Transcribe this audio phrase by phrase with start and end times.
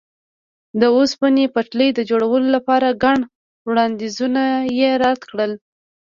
[0.79, 3.17] د اوسپنې پټلۍ د جوړولو لپاره ګڼ
[3.67, 4.43] وړاندیزونه
[4.79, 5.51] یې رد کړل.